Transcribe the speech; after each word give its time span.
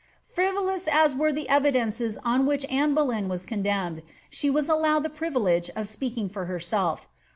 Frivolous 0.25 0.87
as 0.91 1.15
were 1.15 1.31
the 1.31 1.47
evidences 1.47 2.17
on 2.25 2.47
which 2.47 2.65
Anne 2.71 2.95
Boleyn 2.95 3.27
was 3.29 3.45
con 3.45 3.61
demned, 3.61 4.01
she 4.31 4.49
was 4.49 4.67
allowed 4.67 5.03
the 5.03 5.09
privdegc 5.09 5.69
of 5.75 5.87
speaking 5.87 6.27
for 6.27 6.45
herself. 6.45 7.07